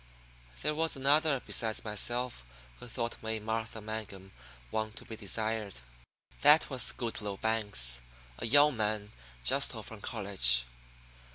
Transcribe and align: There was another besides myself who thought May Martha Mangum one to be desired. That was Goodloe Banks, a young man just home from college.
There 0.63 0.73
was 0.73 0.95
another 0.95 1.39
besides 1.45 1.83
myself 1.83 2.43
who 2.79 2.87
thought 2.87 3.21
May 3.21 3.39
Martha 3.39 3.81
Mangum 3.81 4.31
one 4.71 4.91
to 4.93 5.05
be 5.05 5.15
desired. 5.15 5.79
That 6.41 6.71
was 6.71 6.91
Goodloe 6.91 7.37
Banks, 7.39 8.01
a 8.39 8.47
young 8.47 8.75
man 8.77 9.11
just 9.43 9.73
home 9.73 9.83
from 9.83 10.01
college. 10.01 10.65